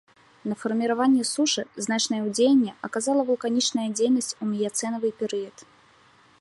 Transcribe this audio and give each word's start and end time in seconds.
На 0.51 0.55
фарміраванне 0.61 1.23
сушы 1.31 1.63
значнае 1.87 2.21
ўздзеянне 2.23 2.71
аказала 2.89 3.21
вулканічная 3.29 3.89
дзейнасць 3.99 4.33
у 4.43 4.51
міяцэнавы 4.55 5.07
перыяд. 5.21 5.57